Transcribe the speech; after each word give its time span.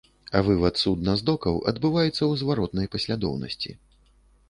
Вывад 0.45 0.79
судна 0.83 1.15
з 1.19 1.27
докаў 1.27 1.61
адбываецца 1.73 2.17
ў 2.17 2.33
зваротнай 2.43 2.93
паслядоўнасці. 2.97 3.81